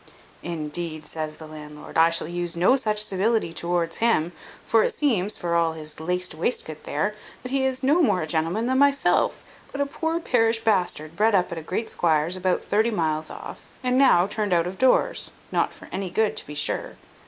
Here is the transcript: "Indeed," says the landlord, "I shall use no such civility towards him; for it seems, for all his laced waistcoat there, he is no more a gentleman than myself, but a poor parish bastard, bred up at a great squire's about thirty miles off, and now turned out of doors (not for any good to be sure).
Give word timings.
"Indeed," 0.41 1.05
says 1.05 1.37
the 1.37 1.45
landlord, 1.45 1.95
"I 1.95 2.09
shall 2.09 2.27
use 2.27 2.55
no 2.55 2.75
such 2.75 3.03
civility 3.03 3.53
towards 3.53 3.97
him; 3.97 4.31
for 4.65 4.81
it 4.83 4.95
seems, 4.95 5.37
for 5.37 5.53
all 5.53 5.73
his 5.73 5.99
laced 5.99 6.33
waistcoat 6.33 6.85
there, 6.85 7.13
he 7.43 7.63
is 7.65 7.83
no 7.83 8.01
more 8.01 8.23
a 8.23 8.25
gentleman 8.25 8.65
than 8.65 8.79
myself, 8.79 9.43
but 9.71 9.79
a 9.79 9.85
poor 9.85 10.19
parish 10.19 10.57
bastard, 10.57 11.15
bred 11.15 11.35
up 11.35 11.51
at 11.51 11.59
a 11.59 11.61
great 11.61 11.87
squire's 11.87 12.35
about 12.35 12.63
thirty 12.63 12.89
miles 12.89 13.29
off, 13.29 13.61
and 13.83 13.95
now 13.95 14.25
turned 14.25 14.53
out 14.53 14.65
of 14.65 14.79
doors 14.79 15.33
(not 15.51 15.71
for 15.71 15.87
any 15.91 16.09
good 16.09 16.35
to 16.37 16.47
be 16.47 16.55
sure). 16.55 16.95